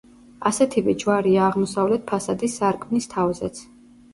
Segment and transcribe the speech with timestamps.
[0.49, 3.63] ასეთივე ჯვარია აღმოსავლეთ ფასადის სარკმლის თავზეც.